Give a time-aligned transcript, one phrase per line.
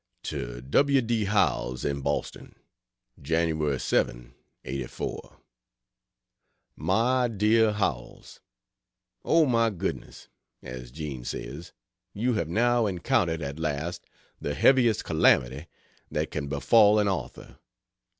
[0.23, 0.99] To W.
[1.01, 1.25] D.
[1.25, 2.55] Howells, in Boston:
[3.21, 3.77] Jan.
[3.77, 4.33] 7,
[4.65, 5.37] '84.
[6.75, 8.39] MY DEAR HOWELLS,
[9.23, 10.27] "O my goodn's",
[10.63, 11.73] as Jean says.
[12.15, 14.03] You have now encountered at last
[14.39, 15.67] the heaviest calamity
[16.09, 17.57] that can befall an author.